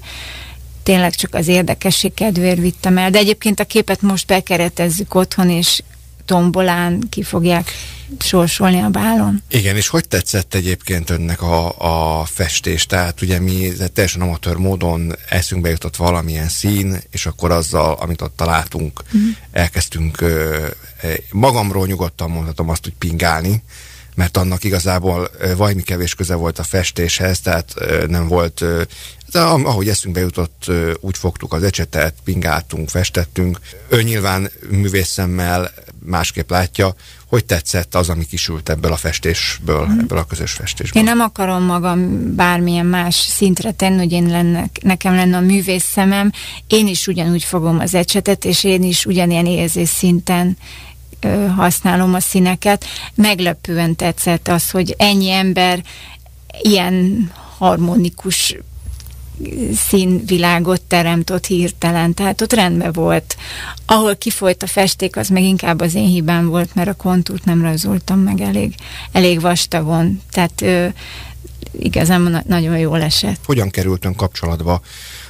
[0.83, 3.09] tényleg csak az érdekesség kedvéért vittem el.
[3.09, 5.81] De egyébként a képet most bekeretezzük otthon, és
[6.25, 7.71] tombolán ki fogják
[8.19, 9.43] sorsolni a bálon.
[9.49, 12.85] Igen, és hogy tetszett egyébként önnek a, a festés?
[12.85, 18.35] Tehát ugye mi teljesen amatőr módon eszünkbe jutott valamilyen szín, és akkor azzal, amit ott
[18.35, 19.29] találtunk, mm.
[19.51, 20.23] elkezdtünk
[21.31, 23.63] magamról nyugodtan mondhatom azt, hogy pingálni,
[24.15, 27.73] mert annak igazából vajmi kevés köze volt a festéshez, tehát
[28.07, 28.63] nem volt,
[29.39, 33.59] de ahogy eszünkbe jutott, úgy fogtuk az ecsetet, pingáltunk, festettünk.
[33.89, 35.71] Ő nyilván művészemmel
[36.05, 39.99] másképp látja, hogy tetszett az, ami kisült ebből a festésből, mm.
[39.99, 41.01] ebből a közös festésből.
[41.01, 45.85] Én nem akarom magam bármilyen más szintre tenni, hogy én lenne, nekem lenne a művész
[45.91, 46.31] szemem.
[46.67, 50.57] Én is ugyanúgy fogom az ecsetet, és én is ugyanilyen érzés szinten
[51.19, 52.85] ö, használom a színeket.
[53.15, 55.83] Meglepően tetszett az, hogy ennyi ember
[56.61, 58.55] ilyen harmonikus
[59.75, 63.37] színvilágot teremt hirtelen, tehát ott rendben volt.
[63.85, 67.61] Ahol kifolyt a festék, az meg inkább az én hibám volt, mert a kontúrt nem
[67.61, 68.75] rajzoltam meg elég,
[69.11, 70.87] elég vastagon, tehát ö,
[71.79, 73.39] igazán nagyon jól esett.
[73.45, 74.81] Hogyan kerültön kapcsolatba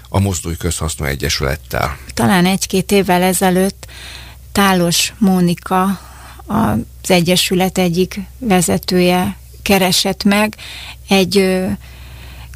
[0.10, 1.98] a Mozdulj Közhasznú Egyesülettel?
[2.14, 3.86] Talán egy-két évvel ezelőtt
[4.52, 6.00] Tálos Mónika,
[6.46, 10.56] az Egyesület egyik vezetője keresett meg
[11.08, 11.60] egy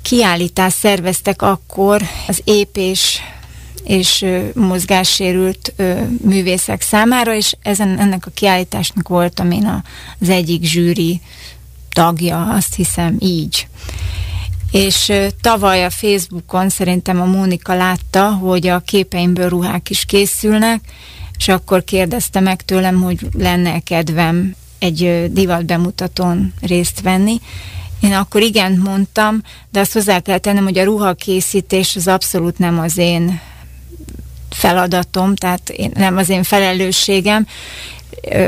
[0.04, 3.22] kiállítást szerveztek akkor az épés
[3.84, 5.74] és mozgássérült
[6.22, 9.84] művészek számára, és ezen, ennek a kiállításnak voltam én
[10.20, 11.22] az egyik zsűri
[11.90, 13.68] tagja, azt hiszem így.
[14.72, 15.12] És
[15.42, 20.82] tavaly a Facebookon szerintem a Mónika látta, hogy a képeimből ruhák is készülnek,
[21.38, 27.42] és akkor kérdezte meg tőlem, hogy lenne kedvem egy divat bemutatón részt venni,
[28.04, 32.80] én akkor igen mondtam, de azt hozzá kell tennem, hogy a ruhakészítés az abszolút nem
[32.80, 33.40] az én
[34.50, 37.48] feladatom, tehát én, nem az én felelősségem,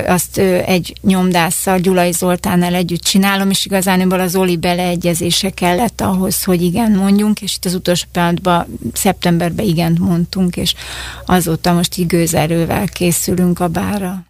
[0.08, 6.62] azt egy nyomdásszal, Gyulai Zoltánnal együtt csinálom, és igazán az Oli beleegyezése kellett ahhoz, hogy
[6.62, 10.74] igen mondjunk, és itt az utolsó pillanatban szeptemberben igent mondtunk, és
[11.26, 14.26] azóta most így gőzerővel készülünk a bára.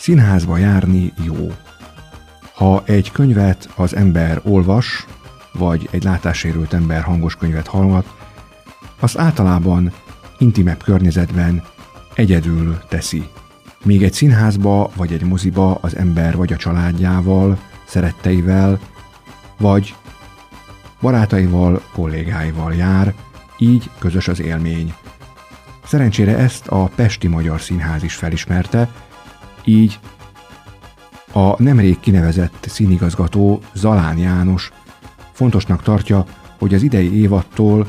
[0.00, 1.52] Színházba járni jó.
[2.54, 5.06] Ha egy könyvet az ember olvas,
[5.52, 8.14] vagy egy látássérült ember hangos könyvet hallgat,
[9.00, 9.92] azt általában
[10.38, 11.62] intimebb környezetben
[12.14, 13.28] egyedül teszi.
[13.84, 18.78] Még egy színházba vagy egy moziba az ember vagy a családjával, szeretteivel,
[19.58, 19.94] vagy
[21.00, 23.14] barátaival, kollégáival jár,
[23.58, 24.94] így közös az élmény.
[25.84, 28.88] Szerencsére ezt a Pesti Magyar Színház is felismerte,
[29.70, 29.98] így
[31.32, 34.72] a nemrég kinevezett színigazgató Zalán János
[35.32, 36.24] fontosnak tartja,
[36.58, 37.86] hogy az idei évattól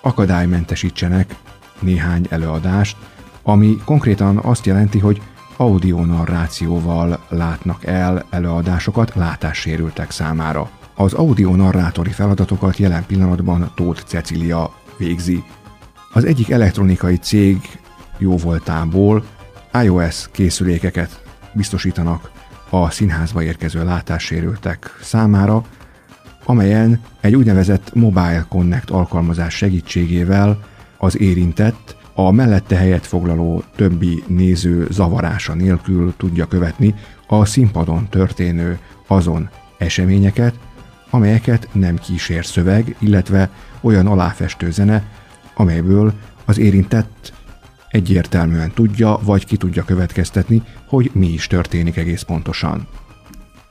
[0.00, 1.34] akadálymentesítsenek
[1.80, 2.96] néhány előadást,
[3.42, 5.22] ami konkrétan azt jelenti, hogy
[5.56, 10.70] audionarrációval látnak el előadásokat látássérültek számára.
[10.94, 15.44] Az audionarrátori feladatokat jelen pillanatban Tóth Cecilia végzi.
[16.12, 17.78] Az egyik elektronikai cég
[18.18, 19.24] jóvoltából
[19.82, 22.30] iOS készülékeket biztosítanak
[22.70, 25.64] a színházba érkező látássérültek számára,
[26.44, 30.58] amelyen egy úgynevezett Mobile Connect alkalmazás segítségével
[30.98, 36.94] az érintett a mellette helyet foglaló többi néző zavarása nélkül tudja követni
[37.26, 40.54] a színpadon történő azon eseményeket,
[41.10, 45.04] amelyeket nem kísér szöveg, illetve olyan aláfestő zene,
[45.54, 46.12] amelyből
[46.44, 47.32] az érintett
[47.88, 52.86] egyértelműen tudja, vagy ki tudja következtetni, hogy mi is történik egész pontosan.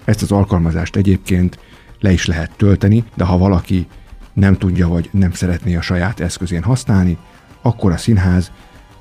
[0.05, 1.59] Ezt az alkalmazást egyébként
[1.99, 3.87] le is lehet tölteni, de ha valaki
[4.33, 7.17] nem tudja vagy nem szeretné a saját eszközén használni,
[7.61, 8.51] akkor a színház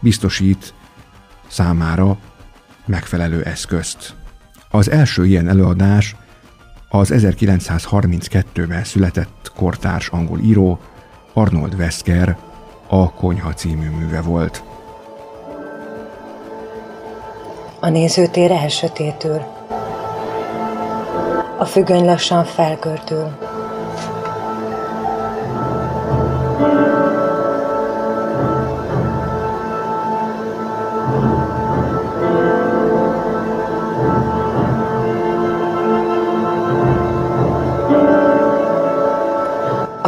[0.00, 0.74] biztosít
[1.46, 2.18] számára
[2.86, 4.14] megfelelő eszközt.
[4.70, 6.16] Az első ilyen előadás
[6.88, 10.80] az 1932-ben született kortárs angol író
[11.32, 12.38] Arnold Wesker
[12.86, 14.65] a Konyha című műve volt.
[17.80, 19.42] A nézőtér elsötétül.
[21.58, 23.46] A függöny lassan felkörtül.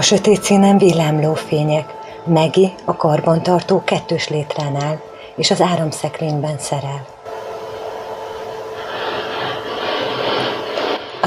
[0.09, 1.95] sötét színen villámló fények.
[2.25, 5.01] Megi a karbantartó kettős létránál,
[5.37, 7.18] és az áramszekrényben szerel.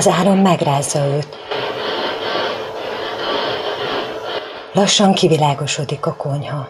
[0.02, 1.38] Az áram megrázza őt.
[4.74, 6.68] Lassan kivilágosodik a konyha.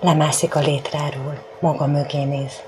[0.00, 2.62] Lemászik a létráról, maga mögé néz.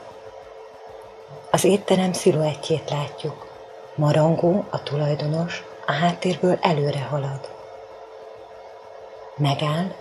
[1.51, 3.47] Az étterem sziluettjét látjuk.
[3.95, 7.49] Marangó, a tulajdonos, a háttérből előre halad.
[9.37, 9.95] Megáll,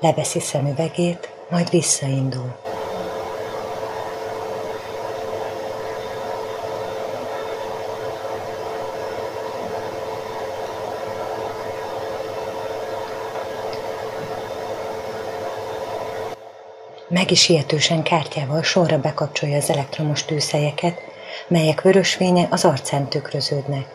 [0.00, 2.56] leveszi szemüvegét, majd visszaindul.
[17.10, 21.00] Meg is sietősen kártyával sorra bekapcsolja az elektromos tűzhelyeket,
[21.48, 23.86] melyek vörös fénye az arcán tükröződnek.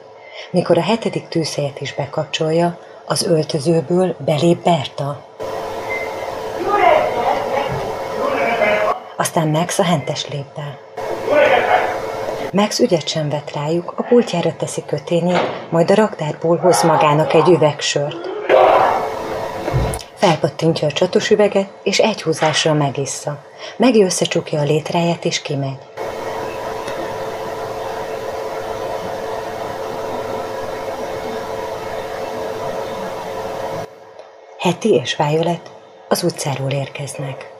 [0.52, 5.26] Mikor a hetedik tűzhelyet is bekapcsolja, az öltözőből belép Berta.
[9.18, 10.60] Aztán Max a hentes lép.
[12.52, 17.50] Max ügyet sem vett rájuk, a pultjára teszi kötényét, majd a raktárból hoz magának egy
[17.50, 18.35] üvegsört.
[20.26, 23.44] Felpattintja a csatos üveget, és egy húzásra megissza.
[23.78, 25.78] Megi összecsukja a létráját, és kimegy.
[34.60, 35.72] Heti és Violet
[36.08, 37.54] az utcáról érkeznek.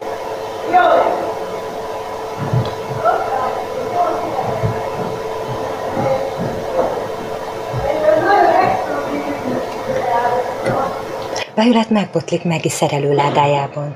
[11.56, 13.96] Violet megbotlik Megi szerelőládájában.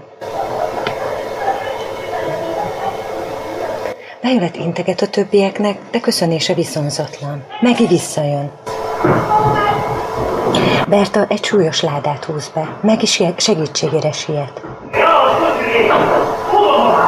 [4.22, 7.46] Violet integet a többieknek, de köszönése viszonzatlan.
[7.60, 8.52] Megi visszajön.
[10.88, 14.62] Berta egy súlyos ládát húz be, meg is segítségére siet.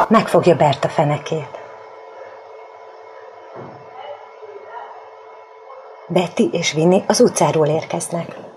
[0.08, 1.58] Megfogja Berta fenekét.
[6.06, 8.51] Betty és Vinny az utcáról érkeznek.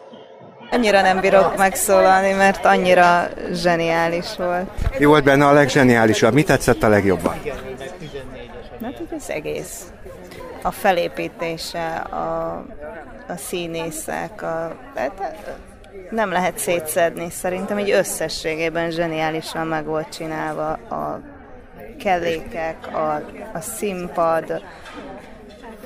[0.76, 4.70] Annyira nem bírok megszólalni, mert annyira zseniális volt.
[5.00, 6.34] Mi volt benne a legzseniálisabb?
[6.34, 7.34] Mi tetszett a legjobban?
[8.84, 9.84] Hát az egész.
[10.62, 12.54] A felépítése, a,
[13.28, 15.36] a színészek, a, hát
[16.10, 17.30] nem lehet szétszedni.
[17.30, 21.20] Szerintem egy összességében zseniálisan meg volt csinálva a
[22.00, 23.14] kellékek, a,
[23.54, 24.64] a színpad,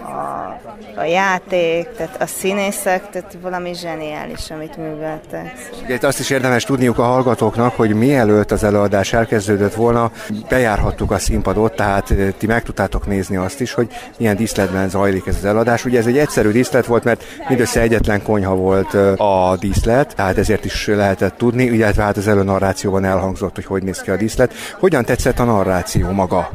[0.02, 0.60] a,
[0.96, 5.70] a játék, tehát a színészek, tehát valami zseniális, amit műveltek.
[5.88, 10.12] Itt azt is érdemes tudniuk a hallgatóknak, hogy mielőtt az előadás elkezdődött volna,
[10.50, 15.28] bejárhattuk a színpadot, tehát eh, ti meg tudtátok nézni azt is, hogy milyen díszletben zajlik
[15.28, 15.86] ez az előadás.
[15.86, 20.38] Ugye ez egy egyszerű díszlet volt, mert mindössze egyetlen konyha volt eh, a díszlet, tehát
[20.38, 24.54] ezért is lehetett tudni, illetve hát az előnarrációban elhangzott, hogy hogy néz ki a díszlet.
[24.80, 26.50] Hogyan tetszett a narráció maga?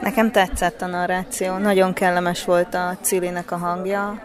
[0.00, 4.22] Nekem tetszett a narráció, nagyon kellemes volt a Cilinek a hangja,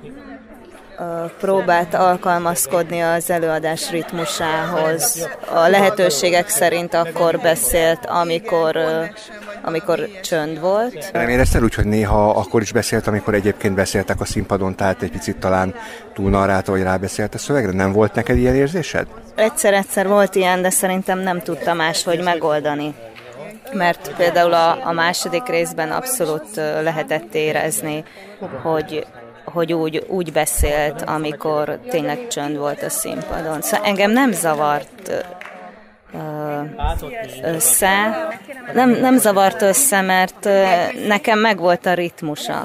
[1.40, 5.28] próbált alkalmazkodni az előadás ritmusához.
[5.54, 8.78] A lehetőségek szerint akkor beszélt, amikor,
[9.62, 11.10] amikor csönd volt.
[11.14, 15.12] Nem érezted úgy, hogy néha akkor is beszélt, amikor egyébként beszéltek a színpadon, tehát egy
[15.12, 15.76] picit talán
[16.14, 17.72] túl narrálta, hogy rábeszélt a szövegre?
[17.72, 19.08] Nem volt neked ilyen érzésed?
[19.36, 22.96] Egyszer-egyszer volt ilyen, de szerintem nem tudta máshogy megoldani
[23.74, 28.04] mert például a, a második részben abszolút lehetett érezni,
[28.62, 29.06] hogy
[29.44, 33.62] hogy úgy, úgy beszélt, amikor tényleg csönd volt a színpadon.
[33.62, 35.26] Szóval engem nem zavart
[37.44, 38.28] össze.
[38.74, 40.50] Nem, nem zavart össze, mert
[41.08, 42.64] nekem megvolt a ritmusa.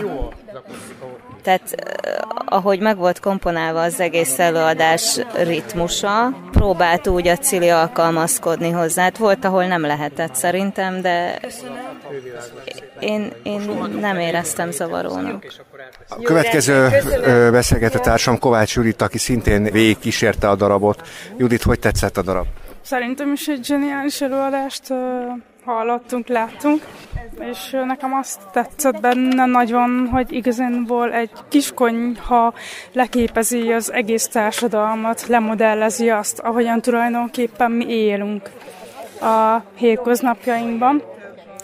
[1.48, 1.74] Tehát
[2.44, 9.02] ahogy meg volt komponálva az egész előadás ritmusa, próbált úgy a Cili alkalmazkodni hozzá.
[9.02, 11.40] Hát volt, ahol nem lehetett szerintem, de
[12.98, 13.60] én, én
[14.00, 15.46] nem éreztem zavarónak.
[16.08, 16.88] A következő
[17.50, 21.08] beszélgető társam Kovács Judit, aki szintén végig kísérte a darabot.
[21.36, 22.46] Judit, hogy tetszett a darab?
[22.82, 24.82] Szerintem is egy zseniális előadást
[25.68, 26.82] hallottunk, láttunk,
[27.40, 32.54] és nekem azt tetszett benne nagyon, hogy igazából egy kiskonyha
[32.92, 38.50] leképezi az egész társadalmat, lemodellezi azt, ahogyan tulajdonképpen mi élünk
[39.20, 41.02] a hétköznapjainkban.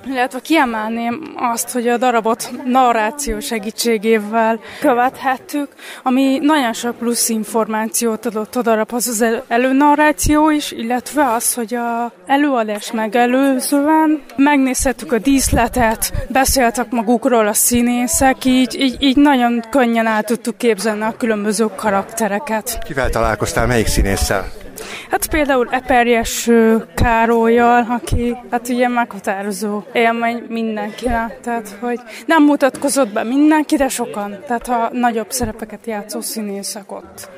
[0.07, 5.69] Illetve kiemelném azt, hogy a darabot narráció segítségével követhettük,
[6.03, 12.13] ami nagyon sok plusz információt adott a darabhoz az előnarráció is, illetve az, hogy a
[12.27, 20.23] előadás megelőzően megnézhettük a díszletet, beszéltek magukról a színészek, így, így, így nagyon könnyen el
[20.23, 22.79] tudtuk képzelni a különböző karaktereket.
[22.85, 24.64] Kivel találkoztál, melyik színésszel?
[25.11, 26.51] Hát például Eperjes
[26.95, 34.37] Károlyjal, aki hát ugye meghatározó élmény mindenkinek, tehát hogy nem mutatkozott be mindenki, de sokan,
[34.47, 37.31] tehát a nagyobb szerepeket játszó színészek ott.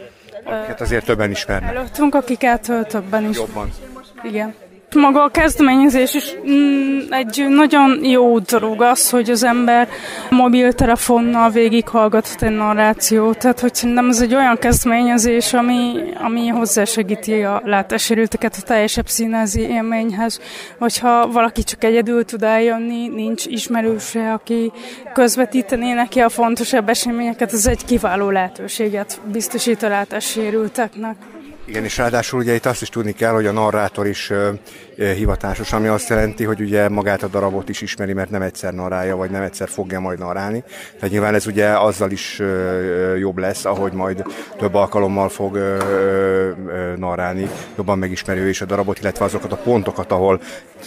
[0.44, 1.74] Akiket azért többen ismernek.
[1.76, 3.36] Előttünk, akiket többen is.
[3.36, 3.70] Jobban.
[4.22, 4.54] Igen.
[4.96, 9.88] Maga a kezdeményezés is mm, egy nagyon jó dolog az, hogy az ember
[10.30, 13.38] mobiltelefonnal végighallgathat egy narrációt.
[13.38, 19.60] Tehát, hogy szerintem ez egy olyan kezdeményezés, ami, ami hozzásegíti a látássérülteket a teljesebb színezi
[19.60, 20.40] élményhez.
[20.78, 24.72] Hogyha valaki csak egyedül tud eljönni, nincs ismerőse, aki
[25.12, 31.16] közvetítené neki a fontosabb eseményeket, ez egy kiváló lehetőséget biztosít a látássérülteknek.
[31.68, 34.32] Igen, és ráadásul ugye itt azt is tudni kell, hogy a narrátor is
[34.96, 39.16] hivatásos, ami azt jelenti, hogy ugye magát a darabot is ismeri, mert nem egyszer narálja,
[39.16, 40.64] vagy nem egyszer fogja majd narálni.
[40.94, 42.42] Tehát nyilván ez ugye azzal is
[43.18, 44.24] jobb lesz, ahogy majd
[44.56, 45.58] több alkalommal fog
[46.96, 50.40] narálni, jobban megismeri ő is a darabot, illetve azokat a pontokat, ahol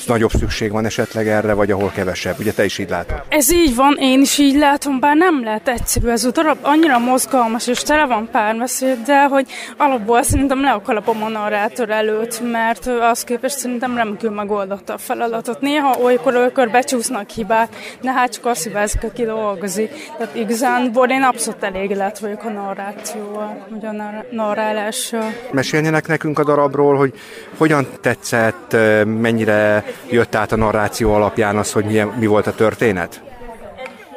[0.07, 2.39] nagyobb szükség van esetleg erre, vagy ahol kevesebb.
[2.39, 3.21] Ugye te is így látod?
[3.29, 6.99] Ez így van, én is így látom, bár nem lehet egyszerű ez a darab, annyira
[6.99, 12.41] mozgalmas és tele van párbeszéd, de hogy alapból szerintem le a kalapom a narrátor előtt,
[12.51, 15.61] mert az képest szerintem remekül megoldotta a feladatot.
[15.61, 19.91] Néha olykor, olykor becsúsznak hibák, de hát csak azt hibázik, aki dolgozik.
[20.17, 23.91] Tehát igazán én abszolút elégedett vagyok a narrációval, vagy a
[24.31, 25.33] narrálással.
[25.51, 27.13] Meséljenek nekünk a darabról, hogy
[27.57, 33.21] hogyan tetszett, mennyire jött át a narráció alapján az, hogy milyen, mi volt a történet?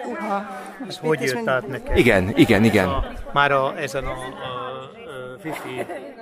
[0.09, 0.47] Uha,
[0.89, 1.97] Ez hogy jött át nekem?
[1.97, 2.89] Igen, igen, igen.
[2.89, 6.22] A, már a, ezen a, a, a Fifi E,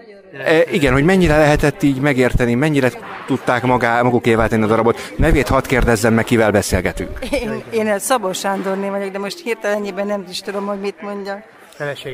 [0.73, 2.93] igen, hogy mennyire lehetett így megérteni, mennyire
[3.27, 5.13] tudták magá, magukévá tenni a darabot.
[5.17, 7.19] Nevét hadd kérdezzem meg, kivel beszélgetünk.
[7.31, 11.43] Én, én Szabó Sándorné vagyok, de most hirtelenjében nem is tudom, hogy mit mondjak.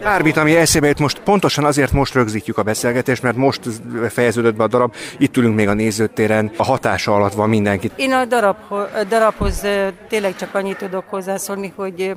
[0.03, 3.61] Bármit, ami eszébe jut, most pontosan azért most rögzítjük a beszélgetést, mert most
[4.09, 7.91] fejeződött be a darab, itt ülünk még a nézőtéren, a hatása alatt van mindenki.
[7.97, 9.67] Én a, darab, a darabhoz
[10.09, 12.15] tényleg csak annyit tudok hozzászólni, hogy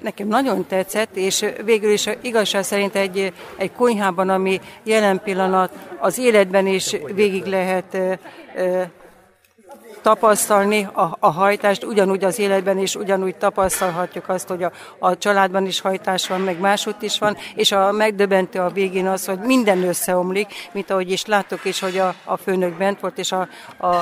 [0.00, 6.18] nekem nagyon tetszett, és végül is igazság szerint egy, egy konyhában, ami jelen pillanat az
[6.18, 7.96] életben is végig lehet
[10.02, 15.66] tapasztalni a, a hajtást, ugyanúgy az életben is ugyanúgy tapasztalhatjuk azt, hogy a, a családban
[15.66, 19.82] is hajtás van, meg máshogy is van, és a megdöbentő a végén az, hogy minden
[19.82, 23.94] összeomlik, mint ahogy is láttuk is, hogy a, a főnök bent volt, és a, a,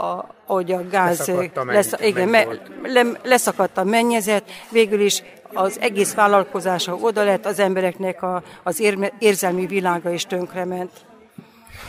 [0.00, 2.46] a hogy a gáz lesz, igen, me,
[2.82, 8.80] le, leszakadt a mennyezet, végül is az egész vállalkozása oda lett, az embereknek a, az
[8.80, 10.90] ér, érzelmi világa is tönkrement.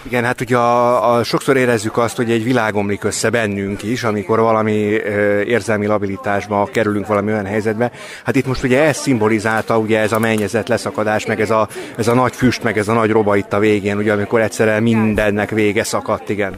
[0.03, 4.03] Igen, hát ugye a, a, sokszor érezzük azt, hogy egy világ omlik össze bennünk is,
[4.03, 7.91] amikor valami ö, érzelmi labilitásba kerülünk valami olyan helyzetbe.
[8.25, 11.67] Hát itt most ugye ez szimbolizálta, ugye ez a mennyezet leszakadás, meg ez a,
[11.97, 14.83] ez a nagy füst, meg ez a nagy roba itt a végén, ugye amikor egyszerűen
[14.83, 16.57] mindennek vége szakadt, igen.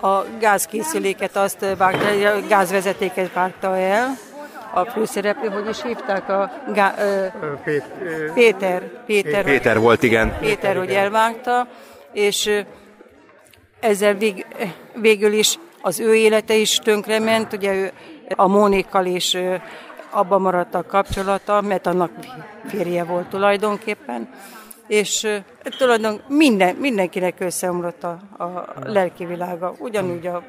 [0.00, 4.16] A gázkészüléket azt vágta, a gázvezetéket vágta el,
[4.74, 7.26] a főszereplő, hogy is hívták a gá, ö,
[7.64, 10.36] Péter, Péter, Péter, Péter volt, igen.
[10.40, 11.66] Péter, hogy elvágta,
[12.18, 12.64] és
[13.80, 14.46] ezzel vég,
[14.94, 17.92] végül is az ő élete is tönkrement, ugye ő
[18.36, 19.36] a Mónikkal is
[20.10, 22.10] abban maradt a kapcsolata, mert annak
[22.66, 24.28] férje volt tulajdonképpen,
[24.86, 25.26] és
[25.78, 30.42] tulajdonképpen minden, mindenkinek összeomlott a, a lelki világa, ugyanúgy, a,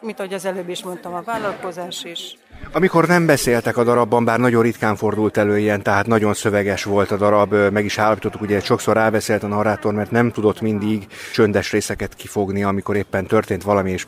[0.00, 2.36] mint ahogy az előbb is mondtam, a vállalkozás is.
[2.72, 7.10] Amikor nem beszéltek a darabban, bár nagyon ritkán fordult elő ilyen, tehát nagyon szöveges volt
[7.10, 11.72] a darab, meg is állapítottuk, ugye sokszor rábeszélt a narrátor, mert nem tudott mindig csöndes
[11.72, 14.06] részeket kifogni, amikor éppen történt valami, és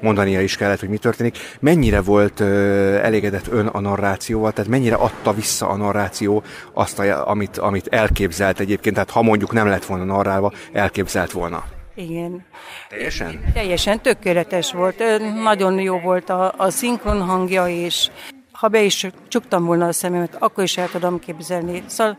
[0.00, 1.38] mondania is kellett, hogy mi történik.
[1.60, 2.40] Mennyire volt
[3.00, 6.42] elégedett ön a narrációval, tehát mennyire adta vissza a narráció
[6.72, 11.64] azt, amit, amit elképzelt egyébként, tehát ha mondjuk nem lett volna narrálva, elképzelt volna?
[11.94, 12.44] Igen.
[12.88, 13.52] Teljesen?
[13.54, 15.02] Teljesen tökéletes volt.
[15.42, 18.10] Nagyon jó volt a, a szinkron hangja is.
[18.52, 21.82] Ha be is csuktam volna a szememet, akkor is el tudom képzelni.
[21.86, 22.18] Szóval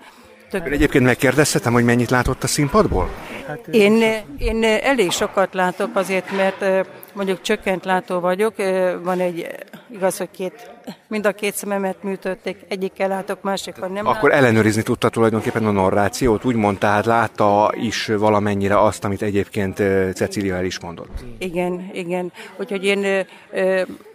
[0.61, 0.71] tök...
[0.71, 3.09] Egyébként megkérdezhetem, hogy mennyit látott a színpadból?
[3.47, 4.03] Hát, én,
[4.37, 8.53] én elég sokat látok azért, mert mondjuk csökkent látó vagyok,
[9.03, 9.47] van egy,
[9.91, 10.71] igaz, hogy két,
[11.07, 14.45] mind a két szememet műtötték, egyikkel látok, másikon nem Akkor látok.
[14.45, 19.75] ellenőrizni tudta tulajdonképpen a narrációt, úgymond, tehát látta is valamennyire azt, amit egyébként
[20.15, 21.23] Cecília el is mondott.
[21.37, 22.31] Igen, igen.
[22.57, 23.25] Úgyhogy én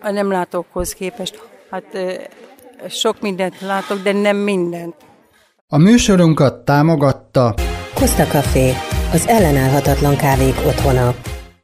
[0.00, 1.98] a nem látókhoz képest, hát
[2.88, 4.94] sok mindent látok, de nem mindent.
[5.72, 7.54] A műsorunkat támogatta
[7.94, 8.72] Costa Café,
[9.12, 11.14] az ellenállhatatlan kávék otthona.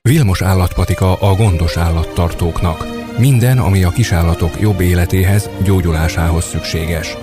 [0.02, 2.86] Vilmos állatpatika a gondos állattartóknak.
[3.18, 7.16] Minden, ami a kisállatok jobb életéhez, gyógyulásához szükséges.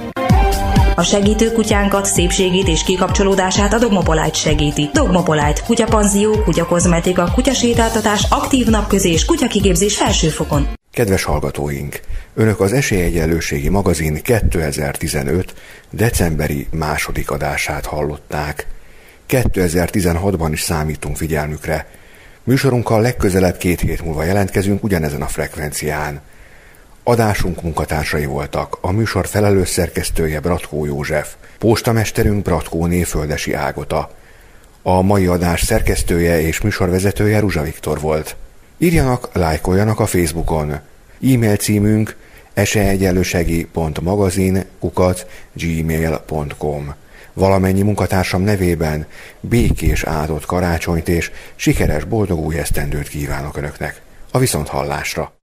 [0.96, 4.90] A segítő kutyánkat, szépségét és kikapcsolódását a Dogmopolite segíti.
[4.94, 10.68] Dogmopolite, kutyapanzió, kutyakozmetika, kutyasétáltatás, aktív napközés, kutyakigépzés felsőfokon.
[10.94, 12.00] Kedves hallgatóink!
[12.34, 15.54] Önök az Esélyegyenlőségi magazin 2015.
[15.90, 18.68] decemberi második adását hallották.
[19.30, 21.88] 2016-ban is számítunk figyelmükre.
[22.44, 26.22] Műsorunkkal legközelebb két hét múlva jelentkezünk ugyanezen a frekvencián.
[27.04, 34.12] Adásunk munkatársai voltak, a műsor felelős szerkesztője Bratkó József, póstamesterünk Bratkó Néföldesi Ágota.
[34.82, 38.36] A mai adás szerkesztője és műsorvezetője Ruzsa Viktor volt.
[38.84, 40.80] Írjanak, lájkoljanak a Facebookon.
[41.34, 42.16] E-mail címünk
[42.54, 46.94] eseegyenlősegi.magazin kukat gmail.com
[47.34, 49.06] Valamennyi munkatársam nevében
[49.40, 54.02] békés áldott karácsonyt és sikeres boldog új esztendőt kívánok Önöknek.
[54.32, 55.34] A viszonthallásra!